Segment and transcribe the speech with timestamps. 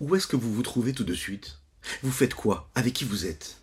[0.00, 1.58] Où est-ce que vous vous trouvez tout de suite?
[2.02, 2.70] Vous faites quoi?
[2.74, 3.58] Avec qui vous êtes?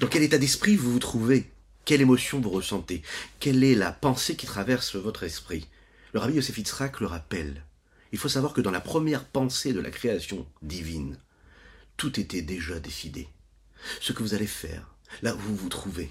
[0.00, 1.48] Dans quel état d'esprit vous vous trouvez?
[1.84, 3.02] Quelle émotion vous ressentez?
[3.38, 5.68] Quelle est la pensée qui traverse votre esprit?
[6.12, 7.64] Le rabbi Yosef Yitzhak le rappelle.
[8.10, 11.16] Il faut savoir que dans la première pensée de la création divine,
[11.96, 13.28] tout était déjà décidé.
[14.00, 14.92] Ce que vous allez faire,
[15.22, 16.10] là où vous vous trouvez,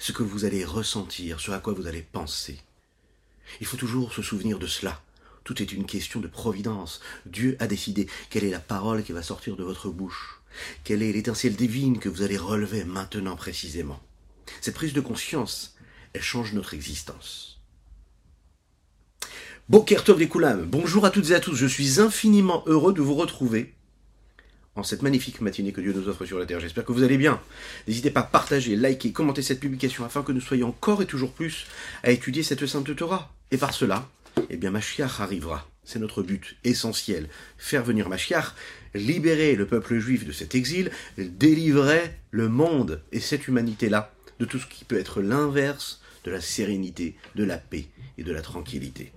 [0.00, 2.58] ce que vous allez ressentir, ce à quoi vous allez penser.
[3.60, 5.00] Il faut toujours se souvenir de cela.
[5.48, 7.00] Tout est une question de providence.
[7.24, 10.42] Dieu a décidé quelle est la parole qui va sortir de votre bouche,
[10.84, 13.98] quelle est l'étincelle divine que vous allez relever maintenant précisément.
[14.60, 15.74] Cette prise de conscience,
[16.12, 17.62] elle change notre existence.
[19.70, 23.72] Bokertov Koulam, bonjour à toutes et à tous, je suis infiniment heureux de vous retrouver
[24.76, 26.60] en cette magnifique matinée que Dieu nous offre sur la terre.
[26.60, 27.40] J'espère que vous allez bien.
[27.86, 31.32] N'hésitez pas à partager, liker, commenter cette publication afin que nous soyons encore et toujours
[31.32, 31.66] plus
[32.02, 33.32] à étudier cette sainte Torah.
[33.50, 34.08] Et par cela,
[34.50, 35.68] eh bien, Mashiach arrivera.
[35.84, 37.28] C'est notre but essentiel.
[37.56, 38.54] Faire venir Mashiach,
[38.94, 44.58] libérer le peuple juif de cet exil, délivrer le monde et cette humanité-là de tout
[44.58, 47.86] ce qui peut être l'inverse de la sérénité, de la paix
[48.18, 49.12] et de la tranquillité.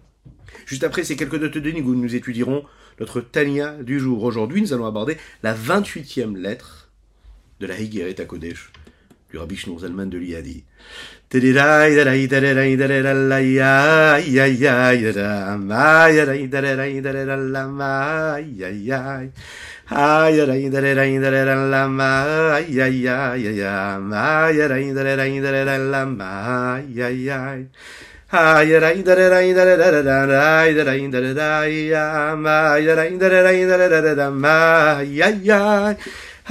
[0.66, 2.66] Juste après ces quelques notes de nous étudierons
[3.00, 4.24] notre Tania du jour.
[4.24, 6.92] Aujourd'hui, nous allons aborder la 28e lettre
[7.59, 8.72] de la Higueret Kodesh
[9.32, 10.64] du Rabbi Shneur Zalman de l'Iadi.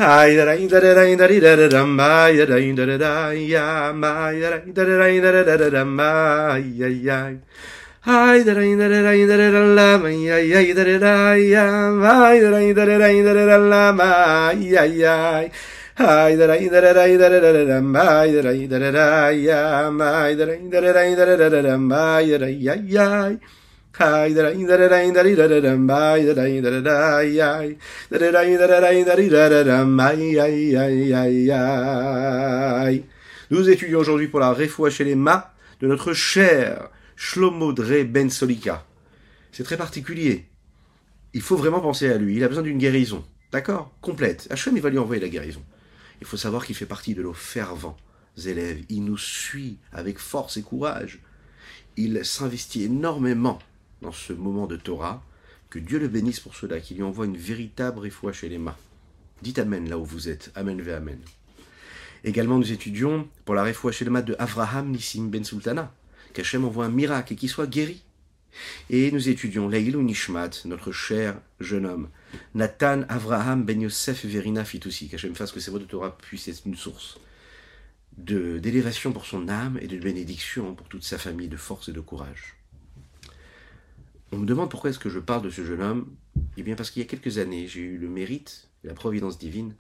[0.00, 1.04] Hi da da da da
[1.36, 2.46] da da la ma ya
[10.38, 14.84] ya da da da ya ma da da da da da da la ma ya
[14.88, 15.44] ya
[15.98, 19.90] Hi da da da da da da da da ma da da da da ya
[19.90, 22.74] ma da da da da da da la ma ya ya
[33.50, 38.30] Nous étudions aujourd'hui pour la réfoua chez les ma de notre cher Shlomo Dre Ben
[38.30, 38.86] Solika.
[39.52, 40.46] C'est très particulier.
[41.34, 42.36] Il faut vraiment penser à lui.
[42.36, 43.22] Il a besoin d'une guérison.
[43.52, 44.46] D'accord Complète.
[44.48, 45.62] Hachem, il va lui envoyer la guérison.
[46.22, 47.98] Il faut savoir qu'il fait partie de nos fervents
[48.46, 48.80] élèves.
[48.88, 51.18] Il nous suit avec force et courage.
[51.98, 53.58] Il s'investit énormément
[54.02, 55.22] dans ce moment de Torah.
[55.68, 58.76] Que Dieu le bénisse pour cela, qu'il lui envoie une véritable réfoua chez les mains.
[59.42, 60.50] Dites Amen là où vous êtes.
[60.54, 61.20] Amen ve Amen.
[62.24, 65.94] Également, nous étudions pour la réfoua chez les mains de Avraham Nissim Ben Sultana.
[66.34, 68.02] Qu'Hachem envoie un miracle et qu'il soit guéri.
[68.90, 72.08] Et nous étudions Leilou Nishmat, notre cher jeune homme,
[72.54, 76.62] Nathan Avraham Ben Yosef Verina Fitoussi, qu'Hachem fasse que ces mots de Torah puissent être
[76.66, 77.18] une source
[78.16, 82.00] d'élévation pour son âme et de bénédiction pour toute sa famille, de force et de
[82.00, 82.59] courage.
[84.32, 86.14] On me demande pourquoi est-ce que je parle de ce jeune homme.
[86.56, 89.74] Eh bien parce qu'il y a quelques années, j'ai eu le mérite la providence divine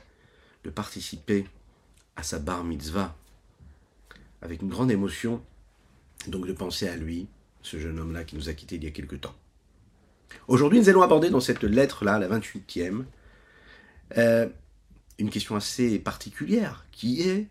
[0.64, 1.46] de participer
[2.16, 3.16] à sa bar mitzvah.
[4.42, 5.42] Avec une grande émotion,
[6.26, 7.28] donc de penser à lui,
[7.62, 9.34] ce jeune homme-là qui nous a quittés il y a quelque temps.
[10.48, 13.04] Aujourd'hui, nous allons aborder dans cette lettre-là, la 28e,
[14.18, 14.48] euh,
[15.18, 17.48] une question assez particulière, qui est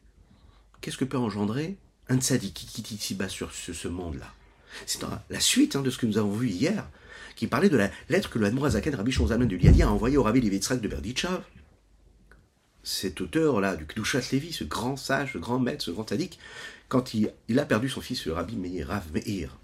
[0.81, 1.78] qu'est-ce que peut engendrer
[2.08, 4.34] un tzaddik qui quitte ici-bas sur ce, monde-là?
[4.85, 6.88] C'est la suite hein, de ce que nous avons vu hier,
[7.35, 10.24] qui parlait de la lettre que le Zaken Rabbi Shonzaman de Liadi a envoyée au
[10.24, 11.41] Rabbi Levitzrak de Berdichav.
[12.84, 16.40] Cet auteur-là, du Kdushat Levi, ce grand sage, ce grand maître, ce grand tzaddik,
[16.88, 19.57] quand il, a perdu son fils, le Rabbi Meir, Rav Meir,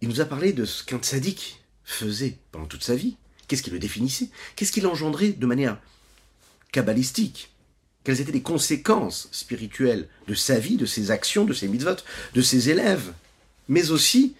[0.00, 3.16] il nous a parlé de ce qu'un tzaddik faisait pendant toute sa vie.
[3.46, 4.30] Qu'est-ce qui le définissait?
[4.56, 5.80] Qu'est-ce qui l'engendrait de manière
[6.70, 7.50] kabbalistique
[8.08, 11.96] Quelles étaient les conséquences spirituelles de sa vie, de ses actions, de ses mitzvot,
[12.32, 13.12] de ses élèves
[13.68, 14.34] Mais aussi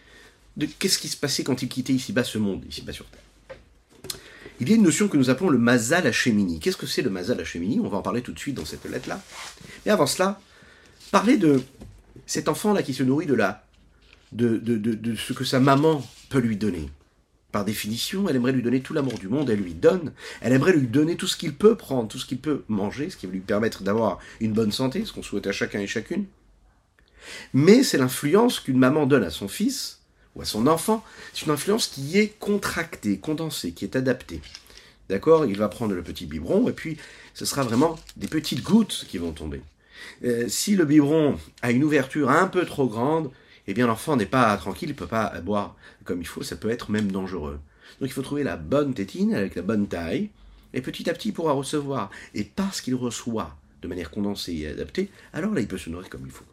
[0.56, 3.20] de qu'est-ce qui se passait quand il quittait ici-bas ce monde, ici-bas sur Terre?
[4.58, 6.60] Il y a une notion que nous appelons le mazal hachemini.
[6.60, 7.78] Qu'est-ce que c'est le mazal hachemini?
[7.78, 9.22] On va en parler tout de suite dans cette lettre-là.
[9.84, 10.40] Mais avant cela,
[11.10, 11.60] parler de
[12.24, 13.66] cet enfant-là qui se nourrit de la
[14.32, 16.88] de, ce que sa maman peut lui donner.
[17.50, 20.12] Par définition, elle aimerait lui donner tout l'amour du monde, elle lui donne.
[20.42, 23.16] Elle aimerait lui donner tout ce qu'il peut prendre, tout ce qu'il peut manger, ce
[23.16, 26.26] qui va lui permettre d'avoir une bonne santé, ce qu'on souhaite à chacun et chacune.
[27.54, 30.00] Mais c'est l'influence qu'une maman donne à son fils
[30.36, 31.02] ou à son enfant,
[31.32, 34.40] c'est une influence qui est contractée, condensée, qui est adaptée.
[35.08, 35.46] D'accord?
[35.46, 36.98] Il va prendre le petit biberon et puis
[37.32, 39.62] ce sera vraiment des petites gouttes qui vont tomber.
[40.24, 43.30] Euh, si le biberon a une ouverture un peu trop grande,
[43.68, 46.70] eh bien l'enfant n'est pas tranquille, il peut pas boire comme il faut, ça peut
[46.70, 47.60] être même dangereux.
[48.00, 50.30] Donc il faut trouver la bonne tétine avec la bonne taille,
[50.72, 52.10] et petit à petit il pourra recevoir.
[52.34, 56.08] Et parce qu'il reçoit de manière condensée et adaptée, alors là il peut se nourrir
[56.08, 56.44] comme il faut.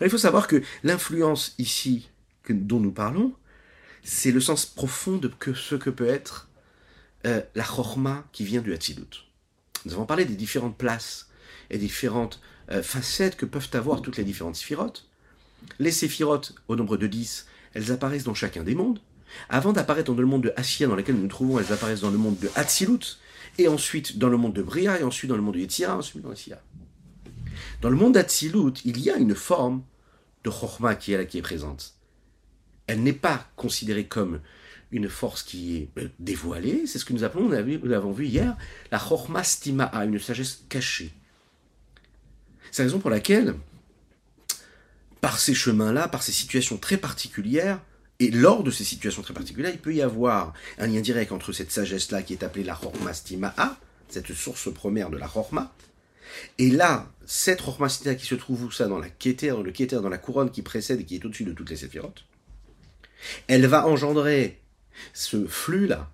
[0.00, 2.10] il faut savoir que l'influence ici
[2.48, 3.32] dont nous parlons,
[4.02, 6.48] c'est le sens profond de ce que peut être
[7.26, 9.26] euh, la chorma qui vient du Hatzilut.
[9.84, 11.28] Nous avons parlé des différentes places
[11.70, 15.08] et différentes euh, facettes que peuvent avoir toutes les différentes sphirotes.
[15.78, 19.00] Les séphirotes, au nombre de 10, elles apparaissent dans chacun des mondes.
[19.48, 22.10] Avant d'apparaître dans le monde de Assia dans lequel nous nous trouvons, elles apparaissent dans
[22.10, 23.18] le monde de Hatzilut,
[23.58, 26.22] et ensuite dans le monde de Bria, et ensuite dans le monde de Yetzira, ensuite
[26.22, 26.60] dans Assia.
[27.80, 29.82] Dans le monde d'Hatzilut, il y a une forme
[30.44, 31.94] de Chorma qui est là, qui est présente.
[32.86, 34.40] Elle n'est pas considérée comme
[34.90, 38.56] une force qui est euh, dévoilée, c'est ce que nous appelons, nous l'avons vu hier,
[38.90, 41.12] la Chorma Stima'a, une sagesse cachée.
[42.70, 43.54] C'est la raison pour laquelle,
[45.22, 47.80] par ces chemins-là, par ces situations très particulières,
[48.18, 51.52] et lors de ces situations très particulières, il peut y avoir un lien direct entre
[51.52, 53.78] cette sagesse-là qui est appelée la Chorma Stima'a,
[54.08, 55.72] cette source première de la Chorma,
[56.58, 58.88] et là, cette Chorma qui se trouve où ça?
[58.88, 61.44] Dans la Keter, dans le Keter, dans la couronne qui précède et qui est au-dessus
[61.44, 62.24] de toutes les séphirotes,
[63.46, 64.60] elle va engendrer
[65.14, 66.10] ce flux-là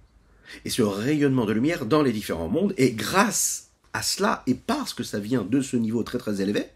[0.66, 4.93] et ce rayonnement de lumière dans les différents mondes, et grâce à cela, et parce
[4.93, 6.66] que ça vient de ce niveau très très élevé,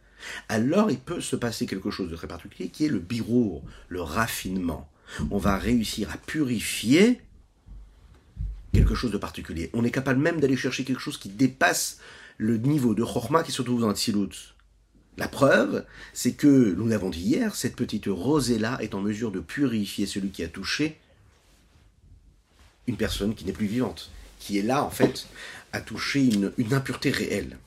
[0.48, 4.00] alors il peut se passer quelque chose de très particulier qui est le birour, le
[4.00, 4.88] raffinement.
[5.30, 7.20] On va réussir à purifier
[8.72, 9.70] quelque chose de particulier.
[9.74, 11.98] On est capable même d'aller chercher quelque chose qui dépasse
[12.38, 14.54] le niveau de Chorma qui se trouve dans le Tzilut.
[15.19, 15.84] La preuve,
[16.14, 20.30] c'est que, nous l'avons dit hier, cette petite rosée-là est en mesure de purifier celui
[20.30, 20.98] qui a touché
[22.86, 25.28] une personne qui n'est plus vivante, qui est là, en fait,
[25.72, 27.58] à toucher une, impureté réelle.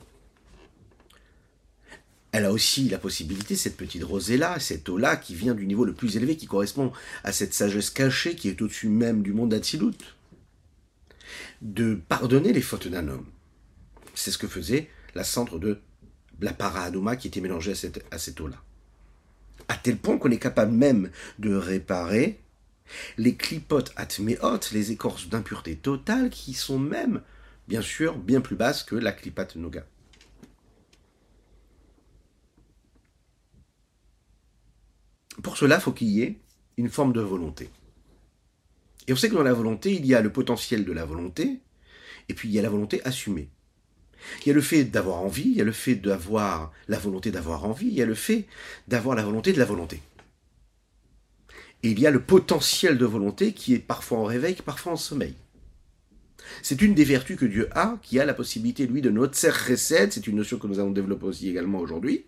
[2.36, 5.94] Elle a aussi la possibilité, cette petite rosée-là, cette eau-là, qui vient du niveau le
[5.94, 6.92] plus élevé, qui correspond
[7.24, 9.96] à cette sagesse cachée qui est au-dessus même du monde d'Atsilut,
[11.62, 13.24] de pardonner les fautes d'un homme.
[14.14, 15.80] C'est ce que faisait la centre de
[16.42, 18.62] la paradouma qui était mélangée à cette, à eau-là.
[19.68, 22.38] À tel point qu'on est capable même de réparer
[23.16, 27.22] les clipotes atméotes, les écorces d'impureté totale, qui sont même,
[27.66, 29.86] bien sûr, bien plus basses que la clipate noga.
[35.42, 36.38] Pour cela, il faut qu'il y ait
[36.76, 37.70] une forme de volonté.
[39.06, 41.60] Et on sait que dans la volonté, il y a le potentiel de la volonté,
[42.28, 43.48] et puis il y a la volonté assumée.
[44.40, 47.30] Il y a le fait d'avoir envie, il y a le fait d'avoir la volonté
[47.30, 48.46] d'avoir envie, il y a le fait
[48.88, 50.02] d'avoir la volonté de la volonté.
[51.82, 54.96] Et il y a le potentiel de volonté qui est parfois en réveil, parfois en
[54.96, 55.34] sommeil.
[56.62, 60.26] C'est une des vertus que Dieu a, qui a la possibilité, lui, de notre c'est
[60.26, 62.24] une notion que nous allons développer aussi également aujourd'hui,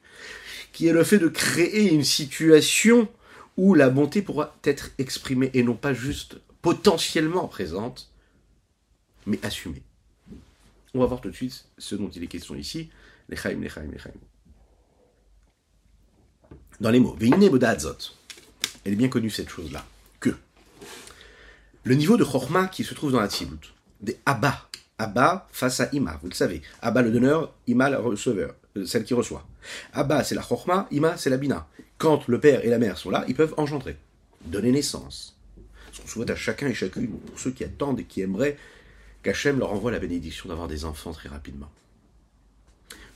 [0.72, 3.08] qui est le fait de créer une situation
[3.56, 8.10] où la bonté pourra être exprimée et non pas juste potentiellement présente,
[9.26, 9.82] mais assumée.
[10.94, 12.88] On va voir tout de suite ce dont il est question ici,
[13.28, 14.10] les chaim, les chaim, les chaim.
[16.80, 18.14] Dans les mots, Veine Bodazot,
[18.84, 19.84] elle est bien connue cette chose-là,
[20.20, 20.30] que
[21.84, 24.68] le niveau de Chorma qui se trouve dans la Tzilut, des Abba,
[24.98, 28.54] Abba face à Ima, vous le savez, Abba le donneur, Ima le receveur,
[28.86, 29.46] celle qui reçoit.
[29.92, 31.68] Abba c'est la Chorma, Ima c'est la Bina.
[31.98, 33.96] Quand le père et la mère sont là, ils peuvent engendrer,
[34.46, 35.36] donner naissance.
[35.92, 38.56] Ce qu'on souhaite à chacun et chacune, pour ceux qui attendent et qui aimeraient
[39.22, 41.70] qu'Hachem leur envoie la bénédiction d'avoir des enfants très rapidement.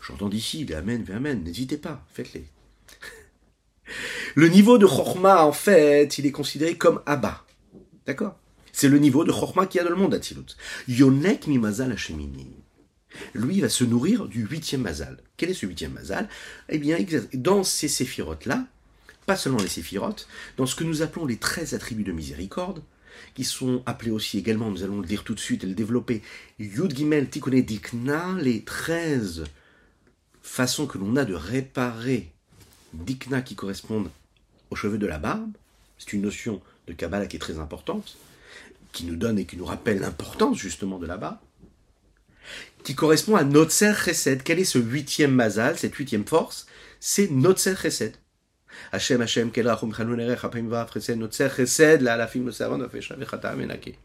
[0.07, 2.45] J'entends d'ici les Amen, Amen, n'hésitez pas, faites-les.
[4.35, 7.45] Le niveau de Chorma, en fait, il est considéré comme Abba.
[8.07, 8.37] D'accord?
[8.73, 10.57] C'est le niveau de Chorma qu'il y a dans le monde d'Atilut.
[10.89, 12.51] Yonek mi mazal Hashemini.
[13.35, 15.19] Lui va se nourrir du huitième mazal.
[15.37, 16.29] Quel est ce huitième mazal?
[16.69, 16.99] Eh bien,
[17.35, 18.67] dans ces séphirotes-là,
[19.27, 22.83] pas seulement les séphirotes, dans ce que nous appelons les treize attributs de miséricorde,
[23.35, 26.23] qui sont appelés aussi également, nous allons le dire tout de suite et le développer,
[26.59, 27.29] Yud Gimel
[28.41, 29.45] les treize
[30.43, 32.31] façons que l'on a de réparer
[32.93, 34.11] Dikna qui correspondent
[34.71, 35.53] aux cheveux de la barbe.
[35.99, 38.17] C'est une notion de Kabbalah qui est très importante,
[38.93, 41.39] qui nous donne et qui nous rappelle l'importance justement de la barbe,
[42.85, 44.43] qui correspond à Notzer Chesed.
[44.43, 46.67] Quel est ce huitième mazal, cette huitième force?
[47.01, 48.15] C'est Notzer Chesed.
[48.91, 53.99] Hashem, Hashem, Kelachum, Chanunerech, Apim Va, Chesed, Notzer Chesed, la Alafim, Saron, Afesha, Vechata, Menake.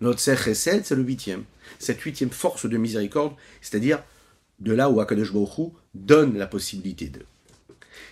[0.00, 1.44] Notzer Chesed, c'est le huitième.
[1.78, 4.02] Cette huitième force de miséricorde, c'est-à-dire
[4.58, 7.24] de là où Akadosh Baruch donne la possibilité de.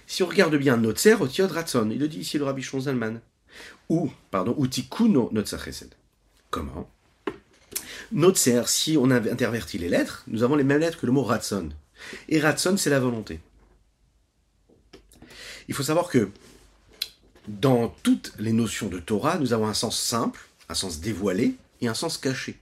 [0.07, 3.21] Si on regarde bien Notzer, Otiod Ratson, il le dit ici le Rabbi Zalman.
[3.89, 5.95] Ou, pardon, Utikuno Notzer Chesed.
[6.51, 6.89] Comment?
[8.13, 11.23] Notzer, si on a interverti les lettres, nous avons les mêmes lettres que le mot
[11.23, 11.71] Ratson.
[12.29, 13.41] Et Ratson, c'est la volonté.
[15.69, 16.31] Il faut savoir que
[17.47, 21.89] dans toutes les notions de Torah, nous avons un sens simple un sens dévoilé et
[21.89, 22.59] un sens caché.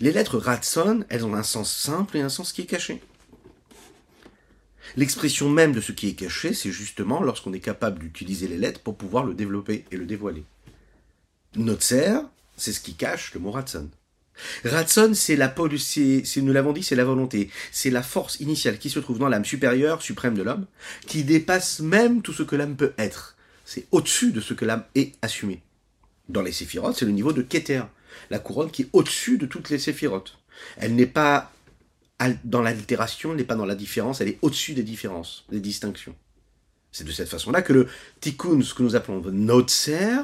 [0.00, 3.02] Les lettres Ratson, elles ont un sens simple et un sens qui est caché.
[4.96, 8.80] L'expression même de ce qui est caché, c'est justement lorsqu'on est capable d'utiliser les lettres
[8.80, 10.44] pour pouvoir le développer et le dévoiler.
[11.56, 12.18] Notser,
[12.60, 13.88] c'est ce qui cache le mot Ratson.
[14.64, 17.50] Ratson, c'est la c'est, nous l'avons dit, c'est la volonté.
[17.72, 20.66] C'est la force initiale qui se trouve dans l'âme supérieure, suprême de l'homme,
[21.06, 23.36] qui dépasse même tout ce que l'âme peut être.
[23.64, 25.62] C'est au-dessus de ce que l'âme est assumée.
[26.28, 27.82] Dans les séphirotes, c'est le niveau de Keter,
[28.30, 30.38] la couronne qui est au-dessus de toutes les séphirotes.
[30.76, 31.52] Elle n'est pas
[32.44, 36.14] dans l'altération, elle n'est pas dans la différence, elle est au-dessus des différences, des distinctions.
[36.92, 37.88] C'est de cette façon-là que le
[38.20, 40.18] tikkun, ce que nous appelons Notser,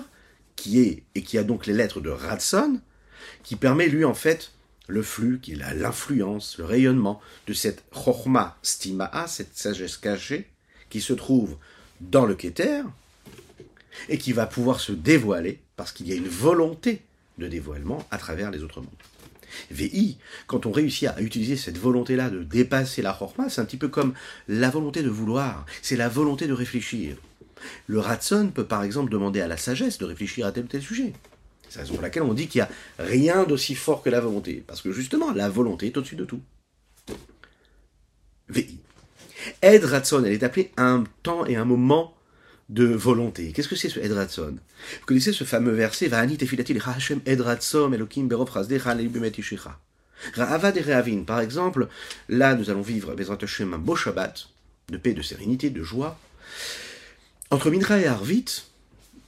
[0.57, 2.81] qui est, et qui a donc les lettres de Ratson,
[3.43, 4.53] qui permet lui en fait
[4.89, 10.49] le flux, qui est l'influence, le rayonnement de cette chorma stimaa, cette sagesse cachée,
[10.91, 11.57] qui se trouve
[12.01, 12.83] dans le Keter,
[14.09, 17.03] et qui va pouvoir se dévoiler, parce qu'il y a une volonté
[17.39, 18.91] de dévoilement à travers les autres mondes.
[19.71, 23.77] VI, quand on réussit à utiliser cette volonté-là de dépasser la chorma, c'est un petit
[23.77, 24.15] peu comme
[24.49, 27.17] la volonté de vouloir, c'est la volonté de réfléchir.
[27.87, 30.83] Le ratson peut par exemple demander à la sagesse de réfléchir à tel ou tel
[30.83, 31.13] sujet.
[31.69, 34.21] C'est la raison pour laquelle on dit qu'il n'y a rien d'aussi fort que la
[34.21, 34.63] volonté.
[34.67, 36.41] Parce que justement, la volonté est au-dessus de tout.
[38.49, 38.79] VI.
[39.63, 42.15] Ed Ratson, elle est appelée un temps et un moment
[42.69, 43.53] de volonté.
[43.53, 47.41] Qu'est-ce que c'est ce Ed Ratson Vous connaissez ce fameux verset Va'ani tefilati Hashem Ed
[47.41, 48.51] Ratson Elokim berov
[50.35, 51.25] Ra'ava de Rehavin.
[51.25, 51.89] Par exemple,
[52.29, 54.49] là, nous allons vivre, Bezrat Hashem, un beau Shabbat,
[54.89, 56.19] de paix, de sérénité, de joie.
[57.51, 58.45] Entre Minra et Arvit,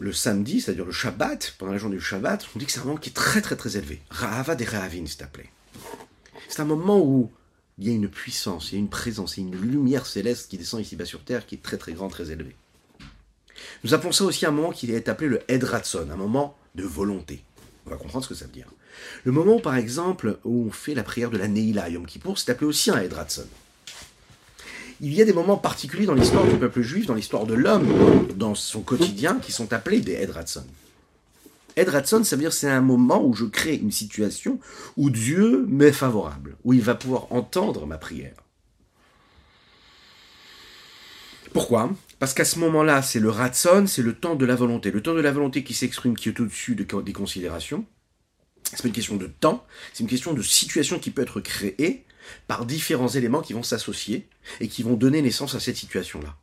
[0.01, 2.85] le samedi, c'est-à-dire le Shabbat, pendant la journée du Shabbat, on dit que c'est un
[2.85, 4.01] moment qui est très très très élevé.
[4.11, 5.49] Rahava de Rahavin, c'est appelé.
[6.49, 7.31] C'est un moment où
[7.79, 10.05] il y a une puissance, il y a une présence, il y a une lumière
[10.05, 12.57] céleste qui descend ici-bas sur Terre, qui est très très grand, très élevé.
[13.85, 17.45] Nous appelons ça aussi un moment qui est appelé le Edratson, un moment de volonté.
[17.87, 18.69] On va comprendre ce que ça veut dire.
[19.23, 22.51] Le moment, par exemple, où on fait la prière de la Neila Yom Kippour, c'est
[22.51, 23.47] appelé aussi un Edratson
[25.01, 27.89] il y a des moments particuliers dans l'histoire du peuple juif, dans l'histoire de l'homme,
[28.35, 30.65] dans son quotidien, qui sont appelés des Edratson.
[31.77, 34.59] Edratson, ça veut dire c'est un moment où je crée une situation
[34.97, 38.35] où Dieu m'est favorable, où il va pouvoir entendre ma prière.
[41.53, 41.91] Pourquoi?
[42.19, 44.91] Parce qu'à ce moment-là, c'est le Ratson, c'est le temps de la volonté.
[44.91, 47.87] Le temps de la volonté qui s'exprime, qui est au-dessus des considérations.
[48.65, 49.65] C'est pas une question de temps,
[49.95, 52.05] c'est une question de situation qui peut être créée
[52.47, 54.29] par différents éléments qui vont s'associer
[54.61, 56.37] et qui vont donner naissance à cette situation-là.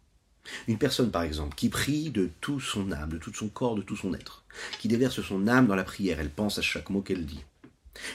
[0.68, 3.82] Une personne, par exemple, qui prie de tout son âme, de tout son corps, de
[3.82, 4.44] tout son être,
[4.80, 7.44] qui déverse son âme dans la prière, elle pense à chaque mot qu'elle dit.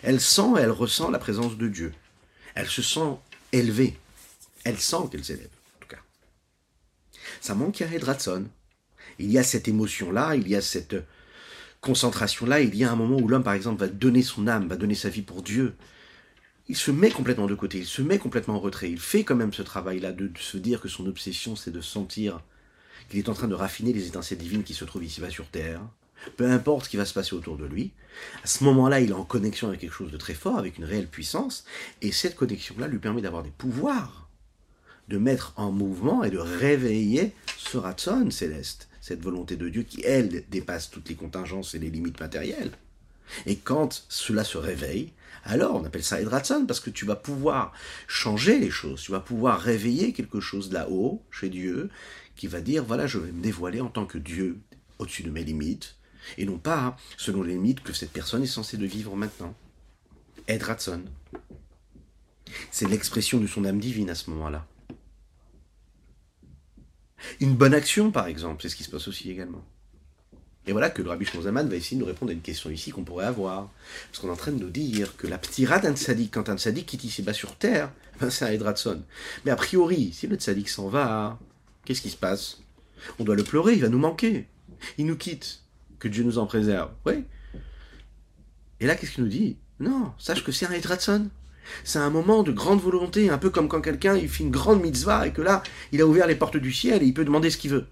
[0.03, 1.93] Elle sent elle ressent la présence de Dieu.
[2.55, 3.17] Elle se sent
[3.53, 3.97] élevée.
[4.65, 6.03] Elle sent qu'elle s'élève, en tout cas.
[7.41, 8.47] Ça manque à Edratson.
[9.19, 10.97] Il y a cette émotion-là, il y a cette
[11.81, 14.77] concentration-là, il y a un moment où l'homme, par exemple, va donner son âme, va
[14.77, 15.75] donner sa vie pour Dieu,
[16.71, 18.89] il se met complètement de côté, il se met complètement en retrait.
[18.89, 22.45] Il fait quand même ce travail-là de, se dire que son obsession, c'est de sentir
[23.09, 25.81] qu'il est en train de raffiner les étincelles divines qui se trouvent ici-bas sur Terre.
[26.37, 27.91] Peu importe ce qui va se passer autour de lui.
[28.45, 30.85] À ce moment-là, il est en connexion avec quelque chose de très fort, avec une
[30.85, 31.65] réelle puissance.
[32.03, 34.29] Et cette connexion-là lui permet d'avoir des pouvoirs,
[35.09, 40.03] de mettre en mouvement et de réveiller ce ratson céleste, cette volonté de Dieu qui,
[40.05, 42.71] elle, dépasse toutes les contingences et les limites matérielles.
[43.47, 45.13] Et quand cela se réveille,
[45.45, 47.73] alors on appelle ça Edratson parce que tu vas pouvoir
[48.07, 51.91] changer les choses, tu vas pouvoir réveiller quelque chose là-haut, chez Dieu,
[52.37, 54.59] qui va dire voilà, je vais me dévoiler en tant que Dieu
[54.99, 55.97] au-dessus de mes limites,
[56.37, 59.55] et non pas selon les limites que cette personne est censée de vivre maintenant.
[60.49, 61.03] Edratson.
[62.71, 64.67] C'est l'expression de son âme divine à ce moment-là.
[67.39, 69.65] Une bonne action, par exemple, c'est ce qui se passe aussi également.
[70.67, 72.91] Et voilà que le Rabbi Shmozaman va essayer de nous répondre à une question ici
[72.91, 73.71] qu'on pourrait avoir.
[74.11, 76.59] Parce qu'on est en train de nous dire que la ptira d'un tzaddik, quand un
[76.59, 77.91] tzaddik quitte ici-bas sur terre,
[78.21, 79.03] ben c'est un Edratson.
[79.45, 81.39] Mais a priori, si le tzaddik s'en va,
[81.85, 82.59] qu'est-ce qui se passe?
[83.19, 84.47] On doit le pleurer, il va nous manquer.
[84.99, 85.63] Il nous quitte.
[85.99, 86.91] Que Dieu nous en préserve.
[87.05, 87.25] Oui.
[88.81, 89.59] Et là, qu'est-ce qu'il nous dit?
[89.81, 91.29] Non, sache que c'est un Edratson.
[91.85, 94.83] C'est un moment de grande volonté, un peu comme quand quelqu'un il fait une grande
[94.83, 95.63] mitzvah et que là,
[95.93, 97.87] il a ouvert les portes du ciel et il peut demander ce qu'il veut.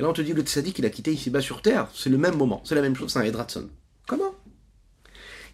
[0.00, 1.86] Et là, on te dit le tzaddik, il a quitté ici-bas sur terre.
[1.94, 2.62] C'est le même moment.
[2.64, 3.68] C'est la même chose, c'est un Edratson.
[4.06, 4.34] Comment?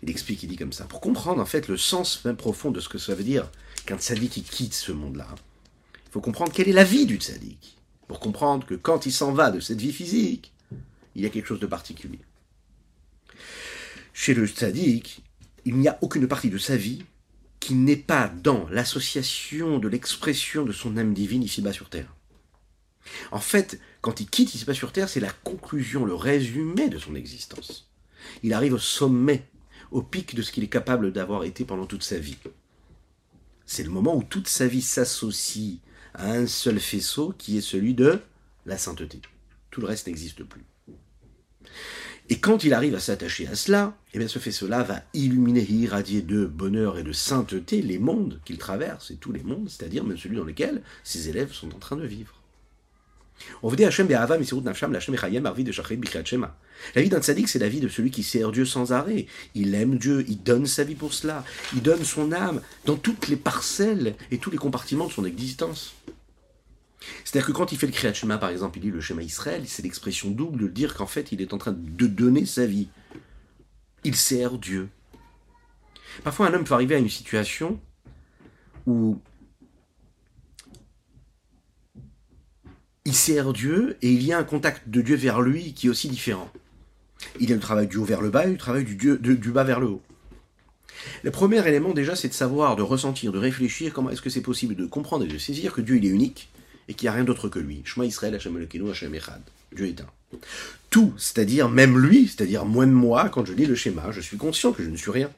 [0.05, 0.85] Il explique, il dit comme ça.
[0.85, 3.50] Pour comprendre, en fait, le sens même profond de ce que ça veut dire
[3.87, 5.26] qu'un tzaddik, il quitte ce monde-là,
[5.95, 7.76] il faut comprendre quelle est la vie du tzaddik.
[8.07, 10.53] Pour comprendre que quand il s'en va de cette vie physique,
[11.17, 12.21] il y a quelque chose de particulier.
[14.12, 15.25] Chez le tzaddik,
[15.65, 17.03] il n'y a aucune partie de sa vie
[17.59, 22.16] qui n'est pas dans l'association de l'expression de son âme divine ici-bas sur terre.
[23.31, 27.15] En fait, quand il quitte ici-bas sur Terre, c'est la conclusion, le résumé de son
[27.15, 27.89] existence.
[28.43, 29.45] Il arrive au sommet,
[29.91, 32.37] au pic de ce qu'il est capable d'avoir été pendant toute sa vie.
[33.67, 35.79] C'est le moment où toute sa vie s'associe
[36.15, 38.21] à un seul faisceau qui est celui de
[38.65, 39.21] la sainteté.
[39.71, 40.65] Tout le reste n'existe plus.
[42.29, 45.73] Et quand il arrive à s'attacher à cela, eh bien ce faisceau-là va illuminer et
[45.73, 50.03] irradier de bonheur et de sainteté les mondes qu'il traverse, et tous les mondes, c'est-à-dire
[50.03, 52.43] même celui dans lequel ses élèves sont en train de vivre.
[53.62, 53.71] La
[57.02, 59.26] vie d'un tzaddik, c'est la vie de celui qui sert Dieu sans arrêt.
[59.55, 63.28] Il aime Dieu, il donne sa vie pour cela, il donne son âme dans toutes
[63.28, 65.95] les parcelles et tous les compartiments de son existence.
[67.25, 69.62] C'est-à-dire que quand il fait le Kriyat Shema, par exemple, il dit le schéma Israël,
[69.66, 72.88] c'est l'expression double de dire qu'en fait, il est en train de donner sa vie.
[74.05, 74.88] Il sert Dieu.
[76.25, 77.81] Parfois, un homme peut arriver à une situation
[78.87, 79.21] où
[83.07, 85.91] il sert Dieu et il y a un contact de Dieu vers lui qui est
[85.91, 86.51] aussi différent.
[87.39, 89.63] Il y a le travail du haut vers le bas et le travail du, bas
[89.63, 90.03] vers le haut.
[91.23, 94.41] Le premier élément déjà, c'est de savoir, de ressentir, de réfléchir comment est-ce que c'est
[94.41, 96.49] possible de comprendre et de saisir que Dieu il est unique
[96.89, 97.83] et qu'il n'y a rien d'autre que lui.
[97.85, 98.57] Shema Israël, Hashem
[98.91, 99.43] Hashem Echad.
[99.73, 100.39] Dieu est un.
[100.91, 104.37] Tout, c'est-à-dire même lui, c'est-à-dire moins de moi, quand je lis le schéma, je suis
[104.37, 105.31] conscient que je ne suis rien.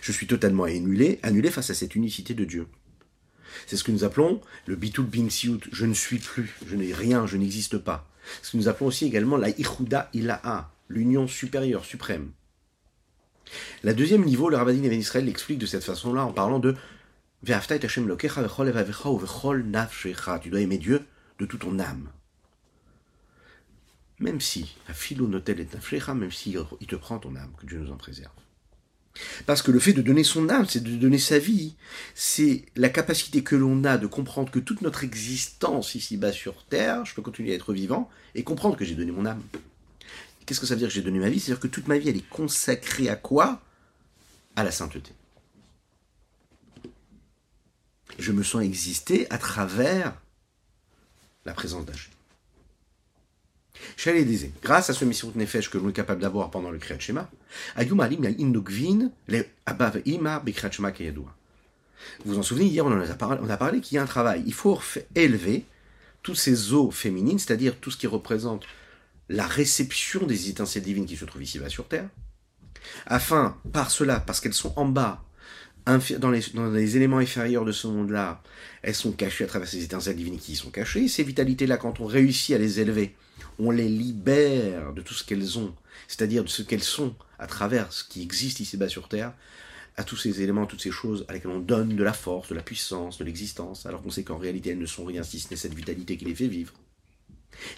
[0.00, 2.66] Je suis totalement annulé, annulé face à cette unicité de Dieu.
[3.66, 7.26] C'est ce que nous appelons le bitul binsiut, je ne suis plus, je n'ai rien,
[7.26, 8.08] je n'existe pas.
[8.42, 12.32] Ce que nous appelons aussi également la ichuda ilaha, l'union supérieure, suprême.
[13.82, 16.74] La deuxième niveau, le Rabbin Ibn Israël l'explique de cette façon-là en parlant de
[17.44, 17.52] tu
[20.50, 21.04] dois aimer Dieu
[21.38, 22.08] de toute ton âme.
[24.20, 24.76] Même si,
[26.14, 28.30] même si il te prend ton âme, que Dieu nous en préserve.
[29.46, 31.74] Parce que le fait de donner son âme, c'est de donner sa vie.
[32.14, 37.04] C'est la capacité que l'on a de comprendre que toute notre existence ici-bas sur Terre,
[37.04, 39.42] je peux continuer à être vivant et comprendre que j'ai donné mon âme.
[40.46, 41.40] Qu'est-ce que ça veut dire que j'ai donné ma vie?
[41.40, 43.62] C'est-à-dire que toute ma vie, elle est consacrée à quoi?
[44.56, 45.12] À la sainteté.
[48.18, 50.20] Je me sens exister à travers
[51.44, 52.12] la présence d'Hachem.
[53.96, 56.98] Chez disait, grâce à ce Messirut Nefesh que l'on est capable d'avoir pendant le Kriyat
[56.98, 57.30] Shema,
[57.76, 61.24] Ayum Alim Indukvin le Abav Ima Shema Vous
[62.24, 64.42] vous en souvenez, hier on, a parlé, qu'il y a un travail.
[64.46, 64.80] Il faut
[65.14, 65.64] élever
[66.22, 68.64] tous ces eaux féminines, c'est-à-dire tout ce qui représente
[69.28, 72.08] la réception des étincelles divines qui se trouvent ici-bas sur Terre,
[73.06, 75.24] afin, par cela, parce qu'elles sont en bas,
[75.86, 78.42] dans les, dans les éléments inférieurs de ce monde-là,
[78.82, 81.08] elles sont cachées à travers ces étincelles divines qui y sont cachées.
[81.08, 83.14] Ces vitalités-là, quand on réussit à les élever,
[83.58, 85.74] on les libère de tout ce qu'elles ont,
[86.08, 89.32] c'est-à-dire de ce qu'elles sont à travers ce qui existe ici-bas sur Terre,
[89.96, 92.54] à tous ces éléments, toutes ces choses à lesquelles on donne de la force, de
[92.54, 95.50] la puissance, de l'existence, alors qu'on sait qu'en réalité elles ne sont rien si ce
[95.50, 96.72] n'est cette vitalité qui les fait vivre.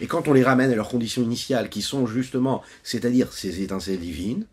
[0.00, 3.98] Et quand on les ramène à leurs conditions initiales, qui sont justement, c'est-à-dire ces étincelles
[3.98, 4.46] divines,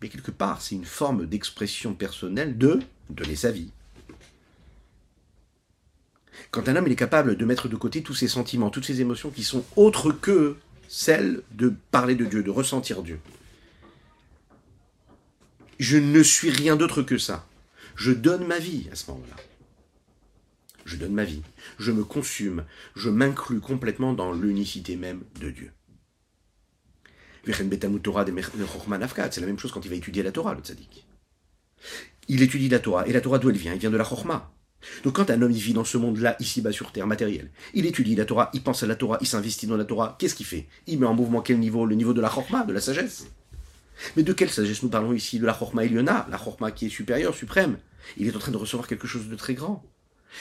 [0.00, 3.72] mais quelque part c'est une forme d'expression personnelle de donner sa vie.
[6.50, 9.30] Quand un homme est capable de mettre de côté tous ses sentiments, toutes ses émotions
[9.30, 10.56] qui sont autres que
[10.88, 13.20] celles de parler de Dieu, de ressentir Dieu.
[15.78, 17.46] Je ne suis rien d'autre que ça.
[17.94, 19.36] Je donne ma vie à ce moment-là.
[20.84, 21.42] Je donne ma vie.
[21.78, 22.64] Je me consume.
[22.96, 25.72] Je m'inclus complètement dans l'unicité même de Dieu.
[27.46, 31.06] C'est la même chose quand il va étudier la Torah, le tzaddik.
[32.28, 33.06] Il étudie la Torah.
[33.06, 33.72] Et la Torah, d'où elle vient?
[33.72, 34.52] Elle vient de la Chorma.
[35.04, 38.24] Donc quand un homme vit dans ce monde-là, ici-bas sur Terre, matériel, il étudie la
[38.24, 40.66] Torah, il pense à la Torah, il s'investit dans la Torah, qu'est-ce qu'il fait?
[40.86, 41.86] Il met en mouvement quel niveau?
[41.86, 43.26] Le niveau de la chorma, de la sagesse.
[44.16, 45.38] Mais de quelle sagesse nous parlons ici?
[45.38, 47.78] De la chorma Eliona, la chorma qui est supérieure, suprême.
[48.16, 49.84] Il est en train de recevoir quelque chose de très grand.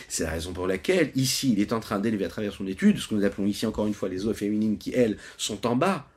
[0.07, 2.99] C'est la raison pour laquelle, ici, il est en train d'élever à travers son étude,
[2.99, 5.75] ce que nous appelons ici encore une fois les eaux féminines qui, elles, sont en
[5.75, 6.07] bas.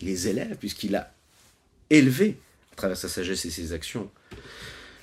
[0.00, 1.12] Les élève puisqu'il a
[1.90, 2.40] élevé,
[2.72, 4.10] à travers sa sagesse et ses actions,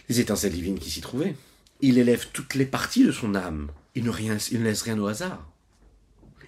[0.09, 1.35] les étincelles divines qui s'y trouvaient
[1.81, 3.69] il élève toutes les parties de son âme.
[3.95, 5.47] Il ne, rien, il ne laisse rien au hasard.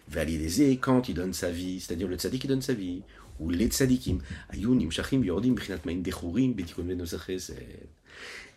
[0.08, 3.02] Valider quand il donne sa vie, c'est-à-dire le tzaddik qui donne sa vie,
[3.39, 4.20] ou les tzaddikim.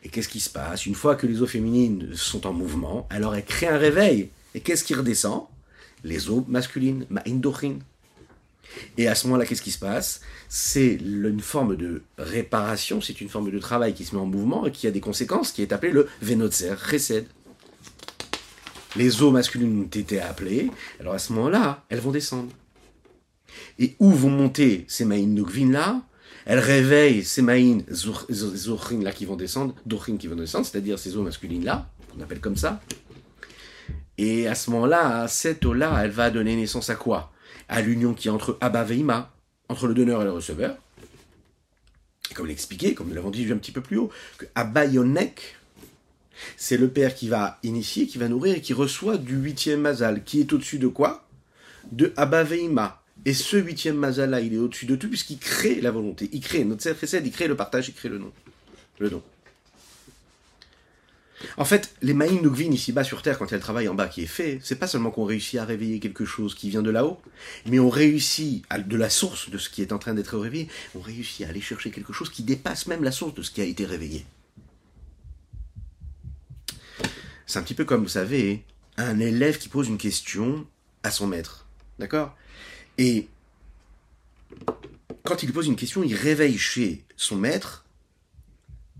[0.05, 0.87] Et qu'est-ce qui se passe?
[0.87, 4.31] Une fois que les eaux féminines sont en mouvement, alors elles créent un réveil.
[4.55, 5.47] Et qu'est-ce qui redescend?
[6.05, 7.79] Les eaux masculines, ma'indochin.
[8.99, 10.21] Et à ce moment-là, qu'est-ce qui se passe?
[10.49, 14.67] C'est une forme de réparation, c'est une forme de travail qui se met en mouvement
[14.67, 17.27] et qui a des conséquences, qui est appelé le Venotzer Chesed.
[18.97, 22.51] Les eaux masculines ont été appelées, alors à ce moment-là, elles vont descendre.
[23.79, 26.03] Et où vont monter ces maïn Nukvin-là
[26.45, 31.17] Elles réveillent ces maïn Zochin là qui vont descendre, Dochin qui vont descendre, c'est-à-dire ces
[31.17, 32.83] eaux masculines-là, qu'on appelle comme ça.
[34.19, 37.33] Et à ce moment-là, cette eau-là, elle va donner naissance à quoi?
[37.73, 39.33] À l'union qui est entre Abba et Ima,
[39.71, 40.77] entre le donneur et le receveur.
[42.31, 45.57] Et comme l'expliqué, comme nous l'avons dit un petit peu plus haut, que Abba Yonek,
[46.59, 50.23] c'est le père qui va initier, qui va nourrir et qui reçoit du huitième mazal,
[50.23, 51.27] qui est au-dessus de quoi?
[51.91, 53.03] De Abba Veima.
[53.25, 56.29] Et ce huitième mazal-là, il est au-dessus de tout, puisqu'il crée la volonté.
[56.33, 58.33] Il crée, notre il crée le partage, il crée le nom.
[58.99, 59.23] Le don.
[61.57, 63.95] En fait, les Maïm Nukvin ici-bas sur Terre, quand il y a le travail en
[63.95, 66.83] bas qui est fait, c'est pas seulement qu'on réussit à réveiller quelque chose qui vient
[66.83, 67.21] de là-haut,
[67.67, 71.01] mais on réussit, de la source de ce qui est en train d'être réveillé, on
[71.01, 73.65] réussit à aller chercher quelque chose qui dépasse même la source de ce qui a
[73.65, 74.25] été réveillé.
[77.47, 78.65] C'est un petit peu comme, vous savez,
[78.97, 80.67] un élève qui pose une question
[81.03, 81.67] à son maître.
[81.99, 82.37] D'accord?
[82.99, 83.29] Et
[85.25, 87.85] quand il pose une question, il réveille chez son maître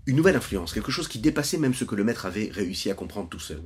[0.05, 2.93] une nouvelle influence, quelque chose qui dépassait même ce que le maître avait réussi à
[2.93, 3.61] comprendre tout seul.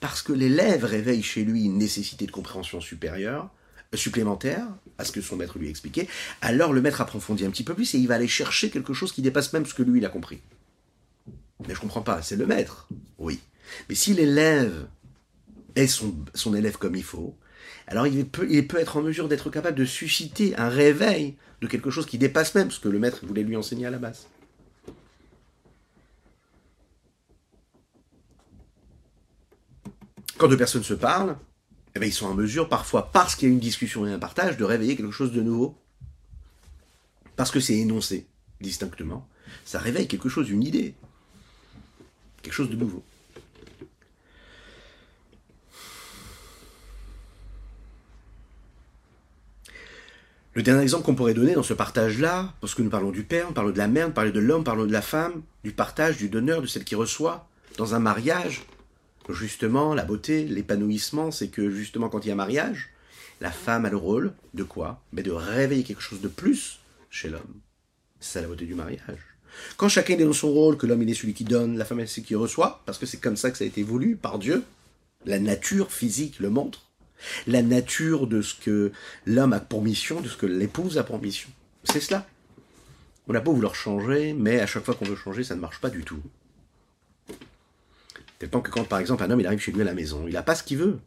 [0.00, 3.50] Parce que l'élève réveille chez lui une nécessité de compréhension supérieure,
[3.94, 4.66] euh, supplémentaire
[4.98, 6.08] à ce que son maître lui expliquait,
[6.40, 9.12] alors le maître approfondit un petit peu plus et il va aller chercher quelque chose
[9.12, 10.40] qui dépasse même ce que lui il a compris.
[11.66, 13.40] Mais je comprends pas, c'est le maître, oui.
[13.88, 14.86] Mais si l'élève
[15.76, 17.36] est son, élève comme il faut,
[17.86, 22.06] alors il peut être en mesure d'être capable de susciter un réveil de quelque chose
[22.06, 24.26] qui dépasse même ce que le maître voulait lui enseigner à la base.
[30.42, 31.36] Quand deux personnes se parlent,
[31.94, 34.18] eh bien, ils sont en mesure, parfois parce qu'il y a une discussion et un
[34.18, 35.78] partage, de réveiller quelque chose de nouveau.
[37.36, 38.26] Parce que c'est énoncé
[38.60, 39.28] distinctement.
[39.64, 40.96] Ça réveille quelque chose, une idée.
[42.42, 43.04] Quelque chose de nouveau.
[50.54, 53.46] Le dernier exemple qu'on pourrait donner dans ce partage-là, parce que nous parlons du père,
[53.48, 55.70] on parle de la mère, on parle de l'homme, on parle de la femme, du
[55.70, 58.64] partage, du donneur, de celle qui reçoit, dans un mariage,
[59.28, 62.90] justement, la beauté, l'épanouissement, c'est que justement, quand il y a mariage,
[63.40, 65.02] la femme a le rôle de quoi?
[65.12, 66.80] Mais De réveiller quelque chose de plus
[67.10, 67.60] chez l'homme.
[68.20, 69.18] C'est la beauté du mariage.
[69.76, 72.00] Quand chacun est dans son rôle, que l'homme il est celui qui donne, la femme
[72.00, 74.38] est celle qui reçoit, parce que c'est comme ça que ça a été voulu par
[74.38, 74.62] Dieu,
[75.26, 76.86] la nature physique le montre,
[77.46, 78.92] la nature de ce que
[79.26, 81.50] l'homme a pour mission, de ce que l'épouse a pour mission.
[81.84, 82.26] C'est cela.
[83.28, 85.80] On n'a pas voulu changer, mais à chaque fois qu'on veut changer, ça ne marche
[85.80, 86.22] pas du tout.
[88.42, 90.32] Tellement que quand, par exemple, un homme il arrive chez lui à la maison, il
[90.32, 90.98] n'a pas ce qu'il veut.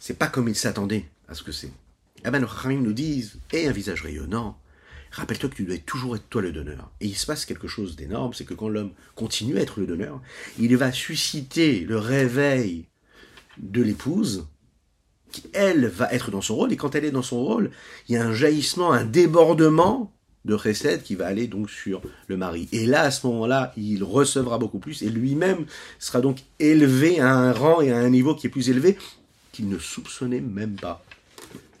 [0.00, 1.70] C'est pas comme il s'attendait à ce que c'est.
[2.24, 4.58] Eh ben, nos nous disent, et un visage rayonnant,
[5.12, 6.90] rappelle-toi que tu dois toujours être toi le donneur.
[7.00, 9.86] Et il se passe quelque chose d'énorme, c'est que quand l'homme continue à être le
[9.86, 10.20] donneur,
[10.58, 12.88] il va susciter le réveil
[13.58, 14.48] de l'épouse,
[15.30, 17.70] qui elle va être dans son rôle, et quand elle est dans son rôle,
[18.08, 20.12] il y a un jaillissement, un débordement
[20.44, 22.68] de recette qui va aller donc sur le mari.
[22.72, 25.66] Et là, à ce moment-là, il recevra beaucoup plus et lui-même
[25.98, 28.96] sera donc élevé à un rang et à un niveau qui est plus élevé
[29.52, 31.04] qu'il ne soupçonnait même pas.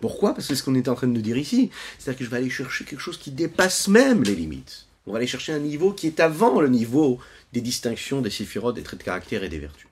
[0.00, 0.34] Pourquoi?
[0.34, 1.70] Parce que c'est ce qu'on est en train de dire ici.
[1.98, 4.86] C'est-à-dire que je vais aller chercher quelque chose qui dépasse même les limites.
[5.06, 7.18] On va aller chercher un niveau qui est avant le niveau
[7.52, 9.86] des distinctions, des séphirotes, des traits de caractère et des vertus.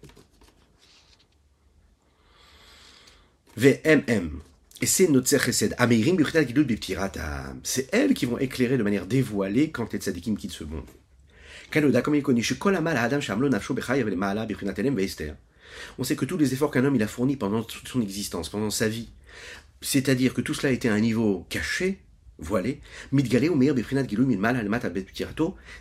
[3.56, 4.40] VMM.
[4.82, 5.74] Et c'est notre chesed.
[7.62, 10.84] C'est elles qui vont éclairer de manière dévoilée quand les tzadikim quittent ce monde.
[15.98, 18.50] On sait que tous les efforts qu'un homme il a fournis pendant toute son existence,
[18.50, 19.08] pendant sa vie,
[19.80, 21.98] c'est-à-dire que tout cela été à un niveau caché,
[22.38, 22.80] voilé,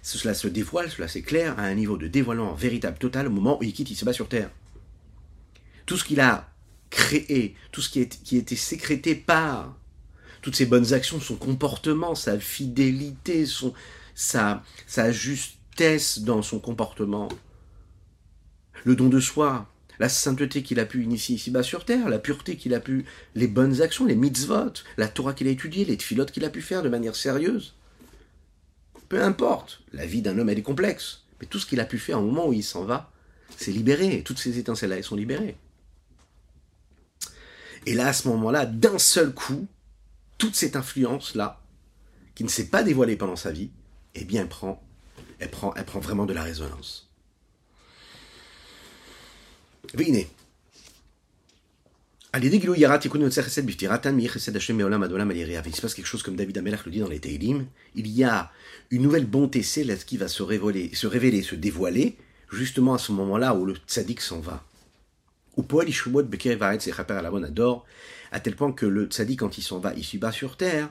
[0.02, 3.64] cela se dévoile, cela s'éclaire à un niveau de dévoilement véritable total au moment où
[3.64, 4.50] il quitte, il se bat sur terre.
[5.86, 6.50] Tout ce qu'il a
[6.96, 9.78] créé, tout ce qui, est, qui était sécrété par
[10.42, 13.74] toutes ses bonnes actions, son comportement, sa fidélité, son,
[14.14, 17.28] sa, sa justesse dans son comportement,
[18.86, 22.56] le don de soi, la sainteté qu'il a pu initier ici-bas sur terre, la pureté
[22.56, 23.06] qu'il a pu,
[23.36, 26.62] les bonnes actions, les mitzvot, la Torah qu'il a étudiée, les tfilotes qu'il a pu
[26.62, 27.76] faire de manière sérieuse.
[29.10, 32.00] Peu importe, la vie d'un homme elle est complexe, mais tout ce qu'il a pu
[32.00, 33.12] faire au moment où il s'en va,
[33.58, 35.58] c'est libéré, toutes ces étincelles-là, elles sont libérées.
[37.86, 39.68] Et là, à ce moment-là, d'un seul coup,
[40.38, 41.62] toute cette influence-là,
[42.34, 43.70] qui ne s'est pas dévoilée pendant sa vie,
[44.16, 44.84] eh bien, elle prend,
[45.40, 47.12] elle prend, elle prend vraiment de la résonance.
[49.94, 50.28] Venez.
[52.38, 52.58] Il se
[55.82, 57.66] passe quelque chose comme David Amelach le dit dans les Teilim.
[57.94, 58.52] Il y a
[58.92, 62.18] une nouvelle bonté céleste qui va se révéler, se révéler, se dévoiler,
[62.52, 64.66] justement à ce moment-là où le tzaddik s'en va
[68.32, 70.90] à tel point que le tzaddik, quand il s'en va ici bas sur terre,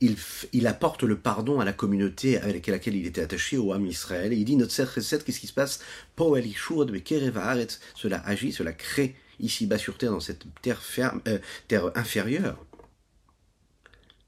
[0.00, 0.16] il,
[0.52, 4.32] il, apporte le pardon à la communauté avec laquelle il était attaché, au Ham Israël,
[4.32, 5.80] et il dit, notre qu'est-ce qui se passe?
[7.94, 12.64] Cela agit, cela crée ici-bas sur terre, dans cette terre, ferme, euh, terre inférieure,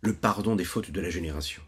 [0.03, 1.63] le pardon des fautes de la génération.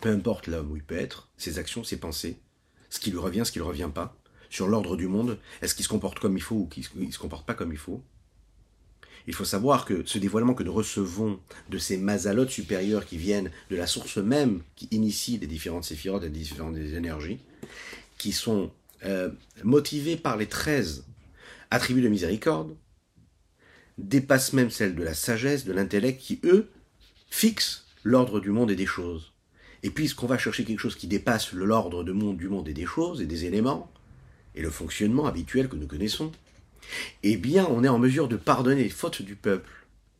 [0.00, 2.38] Peu importe l'homme où il peut être, ses actions, ses pensées,
[2.88, 4.19] ce qui lui revient, ce qui ne lui revient pas,
[4.50, 7.18] sur l'ordre du monde, est-ce qu'il se comporte comme il faut ou qu'il ne se
[7.18, 8.02] comporte pas comme il faut?
[9.26, 13.50] Il faut savoir que ce dévoilement que nous recevons de ces mazalotes supérieures qui viennent
[13.70, 17.38] de la source même qui initie les différentes séphirotes et les différentes énergies,
[18.18, 18.70] qui sont
[19.04, 19.30] euh,
[19.62, 21.04] motivées par les 13
[21.70, 22.74] attributs de miséricorde,
[23.98, 26.68] dépassent même celles de la sagesse, de l'intellect, qui, eux,
[27.30, 29.32] fixent l'ordre du monde et des choses.
[29.82, 32.86] Et puisqu'on va chercher quelque chose qui dépasse l'ordre du monde, du monde et des
[32.86, 33.90] choses et des éléments,
[34.54, 36.32] et le fonctionnement habituel que nous connaissons,
[37.22, 39.70] eh bien, on est en mesure de pardonner les fautes du peuple,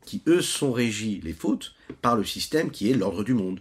[0.04, 3.60] qui eux sont régis, les fautes, par le système qui est l'ordre du monde.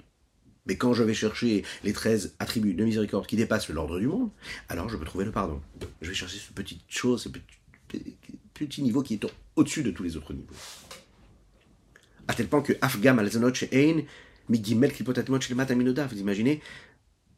[0.66, 4.30] Mais quand je vais chercher les 13 attributs de miséricorde qui dépassent l'ordre du monde,
[4.68, 5.62] alors je peux trouver le pardon.
[6.02, 7.30] Je vais chercher petite chose, ce
[8.54, 10.54] petit, niveau qui est au-dessus de tous les autres niveaux.
[12.28, 13.30] À tel point que Afgam al
[13.74, 14.04] Ein,
[14.50, 16.62] Migimel vous imaginez,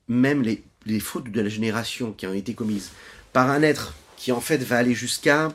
[0.10, 0.44] même
[0.86, 2.92] les fautes de la génération qui ont été commises
[3.34, 5.54] par un être qui en fait va aller jusqu'à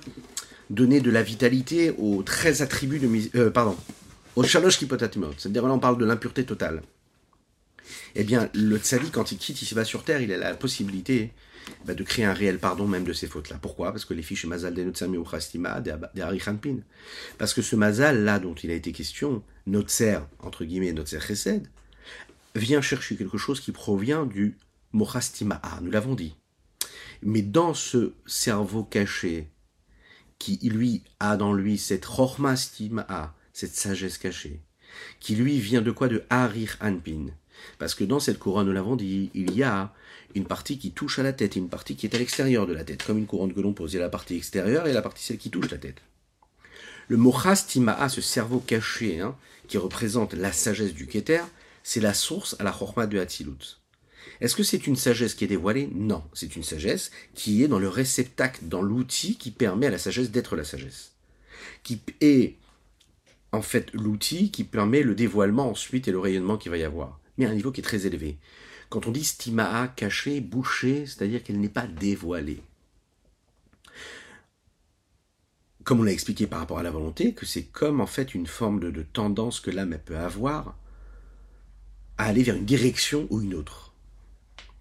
[0.71, 3.77] donner de la vitalité aux 13 attributs de euh, pardon,
[4.35, 5.33] aux shalosh kipotatimot.
[5.39, 6.83] C'est-à-dire là on parle de l'impureté totale.
[8.17, 11.33] Eh bien, le tzaddik, quand il quitte, il va sur terre, il a la possibilité
[11.85, 13.59] bah, de créer un réel pardon même de ces fautes-là.
[13.61, 13.93] Pourquoi?
[13.93, 16.79] Parce que les fiches mazal de Notsami Uchastima, des Harichanpin.
[17.39, 21.69] Parce que ce mazal-là dont il a été question, Notser, entre guillemets, Notser Chesed,
[22.55, 24.57] vient chercher quelque chose qui provient du
[24.93, 25.61] Mochastima.
[25.83, 26.35] Nous l'avons dit.
[27.27, 29.51] Mais dans ce cerveau caché,
[30.39, 34.61] qui lui a dans lui cette Chormastima, cette sagesse cachée,
[35.19, 36.07] qui lui vient de quoi?
[36.07, 37.27] De Harir Anpin.
[37.81, 39.93] Parce que dans cette couronne, nous l'avons dit, il y a
[40.37, 42.73] une partie qui touche à la tête et une partie qui est à l'extérieur de
[42.73, 43.95] la tête, comme une couronne que l'on pose.
[43.95, 46.03] Il y a la partie extérieure et la partie celle qui touche la tête.
[47.09, 49.37] Le Mochastima, ce cerveau caché, hein,
[49.67, 51.43] qui représente la sagesse du Keter,
[51.83, 53.81] c'est la source à la Chorma de Hatzilut.
[54.41, 55.89] Est-ce que c'est une sagesse qui est dévoilée?
[55.95, 59.99] Non, c'est une sagesse qui est dans le réceptacle, dans l'outil qui permet à la
[59.99, 61.12] sagesse d'être la sagesse.
[61.83, 62.57] Qui est
[63.53, 67.19] en fait l'outil qui permet le dévoilement ensuite et le rayonnement qu'il va y avoir.
[67.39, 68.39] Mais à un niveau qui est très élevé.
[68.89, 72.62] Quand on dit stimaa, caché, bouché, c'est-à-dire qu'elle n'est pas dévoilée.
[75.85, 78.47] Comme on l'a expliqué par rapport à la volonté, que c'est comme en fait une
[78.47, 80.77] forme de, de tendance que l'âme peut avoir
[82.19, 83.86] à aller vers une direction ou une autre.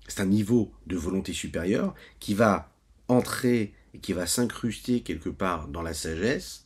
[0.08, 2.72] C'est un niveau de volonté supérieure qui va
[3.08, 6.66] entrer et qui va s'incruster quelque part dans la sagesse,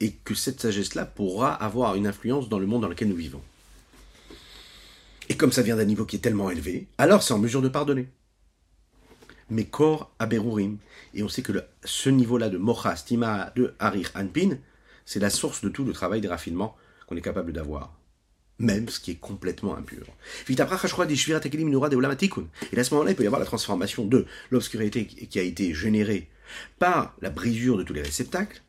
[0.00, 3.42] et que cette sagesse-là pourra avoir une influence dans le monde dans lequel nous vivons.
[5.28, 7.68] Et comme ça vient d'un niveau qui est tellement élevé, alors c'est en mesure de
[7.68, 8.08] pardonner.
[9.50, 10.78] Mais corps aberurim.
[11.14, 14.58] Et on sait que ce niveau-là de mocha, stima, de harir, anpin,
[15.04, 17.97] c'est la source de tout le travail des raffinements qu'on est capable d'avoir
[18.58, 20.04] même ce qui est complètement impur.
[20.48, 20.72] Et à ce
[22.94, 26.28] moment-là, il peut y avoir la transformation de l'obscurité qui a été générée
[26.78, 28.62] par la brisure de tous les réceptacles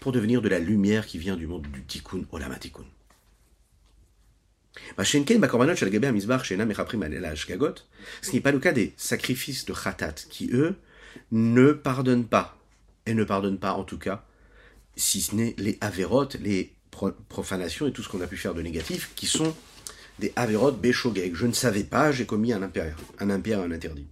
[0.00, 2.84] pour devenir de la lumière qui vient du monde du tikkun olamatikun.
[8.22, 10.76] Ce n'est pas le cas des sacrifices de khatat qui, eux,
[11.32, 12.56] ne pardonnent pas,
[13.06, 14.24] et ne pardonnent pas en tout cas,
[14.96, 16.72] si ce n'est les avérotes, les
[17.28, 19.54] profanation et tout ce qu'on a pu faire de négatif, qui sont
[20.18, 21.34] des averot béchogeg.
[21.34, 24.06] Je ne savais pas, j'ai commis un impère, un impère, un interdit.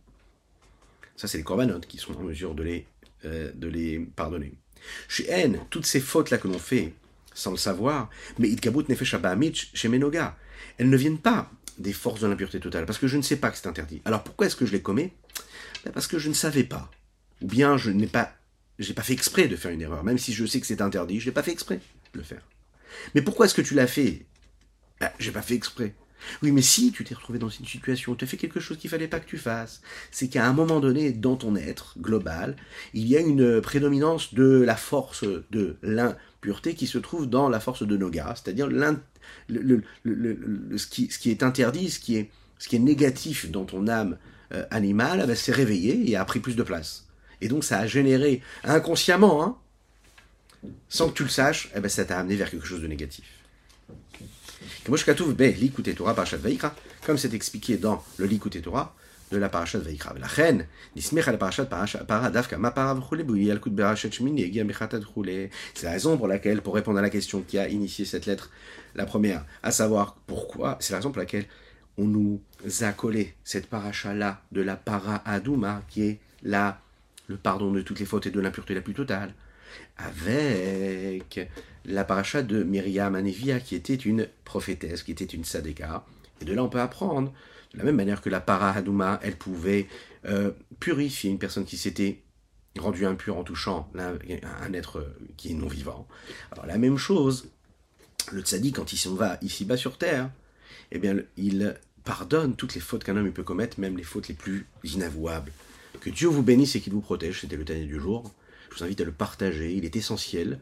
[1.16, 2.86] Ça, c'est les corbanotes qui sont en mesure de les,
[3.24, 4.52] euh, de les pardonner.
[5.08, 6.92] Chez N, toutes ces fautes-là que l'on fait
[7.34, 9.14] sans le savoir, mais Itkabut Nefesh
[9.74, 10.36] chez Menoga,
[10.78, 13.50] elles ne viennent pas des forces de l'impureté totale, parce que je ne sais pas
[13.50, 14.00] que c'est interdit.
[14.04, 15.12] Alors pourquoi est-ce que je les commets?
[15.84, 16.90] Ben, Parce que je ne savais pas.
[17.42, 18.32] Ou bien je n'ai pas,
[18.94, 21.26] pas fait exprès de faire une erreur, même si je sais que c'est interdit, je
[21.26, 21.80] n'ai pas fait exprès
[22.14, 22.42] de le faire.
[23.14, 24.26] Mais pourquoi est-ce que tu l'as fait?
[25.00, 25.94] Ah, J'ai pas fait exprès.
[26.42, 28.90] Oui, mais si tu t'es retrouvé dans une situation tu as fait quelque chose qu'il
[28.90, 29.80] fallait pas que tu fasses,
[30.10, 32.56] c'est qu'à un moment donné, dans ton être global,
[32.94, 37.60] il y a une prédominance de la force de l'impureté qui se trouve dans la
[37.60, 38.68] force de Noga, c'est-à-dire
[39.48, 44.18] ce, qui, est interdit, ce qui est, ce qui est négatif dans ton âme
[44.52, 47.06] euh, animale, eh ben, s'est réveillé et a pris plus de place.
[47.40, 49.58] Et donc ça a généré inconsciemment, hein,
[50.88, 53.24] sans que tu le saches, eh ben, ça t'a amené vers quelque chose de négatif.
[57.04, 58.94] Comme c'est expliqué dans le Likuté Torah
[59.30, 60.14] de la parashat Vaikra.
[60.18, 61.14] La reine, C'est
[65.82, 68.50] la raison pour laquelle, pour répondre à la question qui a initié cette lettre,
[68.94, 71.46] la première, à savoir pourquoi, c'est la raison pour laquelle
[71.98, 72.40] on nous
[72.82, 76.80] a collé cette paracha-là de la para Adouma, qui est la
[77.28, 79.34] le pardon de toutes les fautes et de l'impureté la plus totale,
[79.96, 81.48] avec
[81.84, 86.04] la paracha de Myriam Anevia, qui était une prophétesse, qui était une sadeka.
[86.40, 87.32] Et de là, on peut apprendre,
[87.72, 89.86] de la même manière que la para Hadouma, elle pouvait
[90.26, 90.50] euh,
[90.80, 92.22] purifier une personne qui s'était
[92.78, 96.06] rendue impure en touchant un être qui est non vivant.
[96.52, 97.48] Alors la même chose,
[98.32, 100.30] le tzaddik, quand il s'en va ici-bas sur terre,
[100.92, 101.74] eh bien, il
[102.04, 105.52] pardonne toutes les fautes qu'un homme peut commettre, même les fautes les plus inavouables.
[106.00, 108.30] Que Dieu vous bénisse et qu'il vous protège, c'était le dernier du jour.
[108.70, 110.60] Je vous invite à le partager, il est essentiel.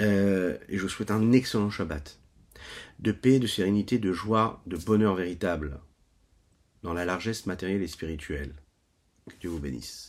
[0.00, 2.18] Euh, et je vous souhaite un excellent Shabbat.
[2.98, 5.80] De paix, de sérénité, de joie, de bonheur véritable,
[6.82, 8.54] dans la largesse matérielle et spirituelle.
[9.28, 10.07] Que Dieu vous bénisse.